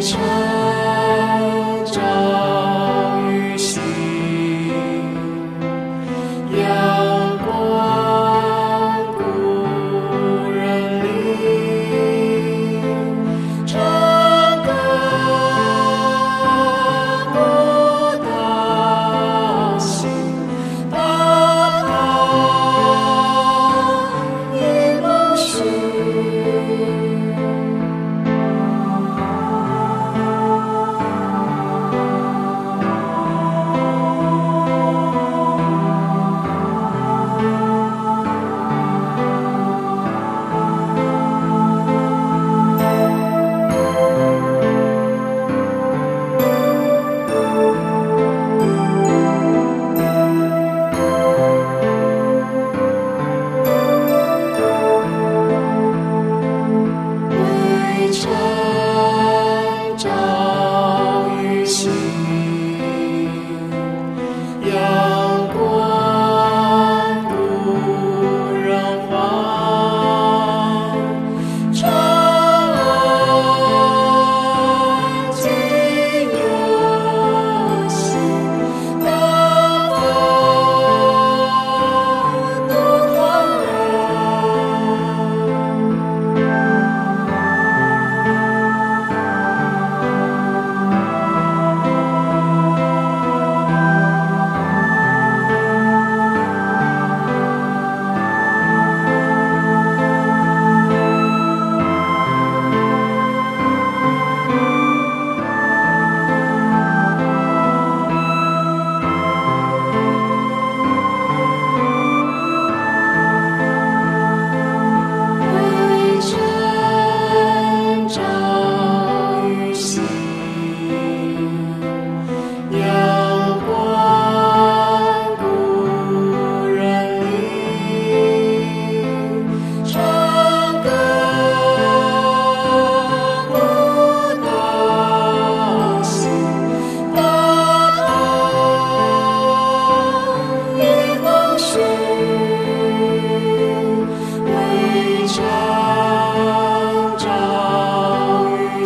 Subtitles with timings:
[0.00, 0.59] 就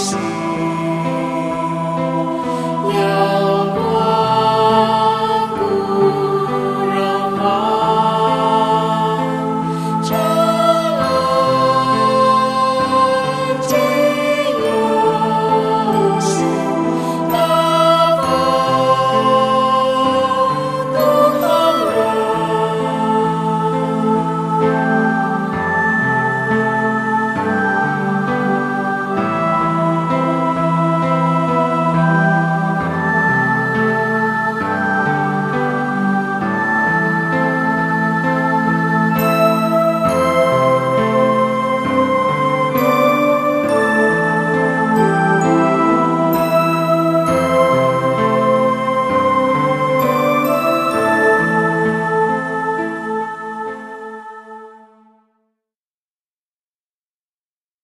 [0.00, 0.29] see.